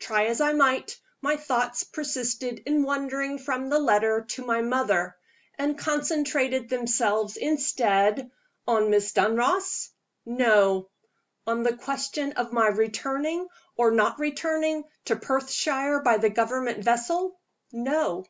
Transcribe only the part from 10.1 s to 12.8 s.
No. On the question of my